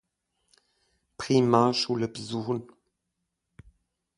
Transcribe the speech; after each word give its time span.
Primarschule 1.15 2.07
besuchen. 2.07 2.65